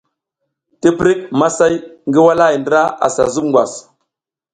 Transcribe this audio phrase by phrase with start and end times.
[0.81, 1.73] Tiptik, masay
[2.07, 3.73] ngi walahay ndra ara zub ngwas.